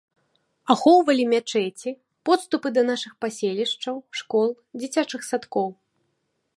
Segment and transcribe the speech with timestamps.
[0.73, 1.89] Ахоўвалі мячэці,
[2.29, 4.49] подступы да нашых паселішчаў, школ,
[4.83, 5.67] дзіцячых садкоў.